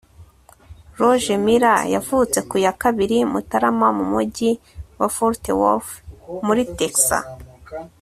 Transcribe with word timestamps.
Roger 0.99 1.37
Miller 1.45 1.79
yavutse 1.95 2.39
ku 2.49 2.55
ya 2.65 2.73
kabiri 2.81 3.17
Mutarama 3.31 3.87
mu 3.97 4.05
mujyi 4.11 4.51
wa 4.99 5.07
Fort 5.15 5.43
Worth 5.59 5.91
muri 6.45 6.63
Texas 6.79 7.25